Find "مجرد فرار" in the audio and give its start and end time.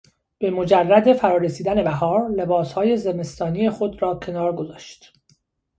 0.51-1.41